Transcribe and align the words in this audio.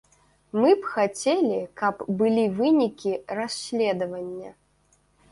Мы 0.61 0.69
б 0.83 0.91
хацелі, 0.93 1.59
каб 1.81 1.99
былі 2.21 2.45
вынікі 2.61 3.11
расследавання. 3.41 4.55